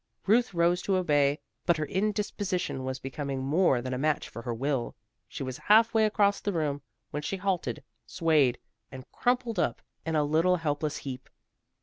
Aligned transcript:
Ruth 0.25 0.55
rose 0.55 0.81
to 0.81 0.95
obey. 0.95 1.41
But 1.67 1.77
her 1.77 1.85
indisposition 1.85 2.83
was 2.85 2.97
becoming 2.97 3.43
more 3.43 3.83
than 3.83 3.93
a 3.93 3.99
match 3.99 4.29
for 4.29 4.41
her 4.41 4.51
will. 4.51 4.95
She 5.27 5.43
was 5.43 5.59
half 5.59 5.93
way 5.93 6.05
across 6.07 6.41
the 6.41 6.51
room, 6.51 6.81
when 7.11 7.21
she 7.21 7.37
halted, 7.37 7.83
swayed, 8.07 8.57
and 8.91 9.05
crumpled 9.11 9.59
up 9.59 9.83
in 10.03 10.15
a 10.15 10.23
little 10.23 10.55
helpless 10.55 10.97
heap. 10.97 11.29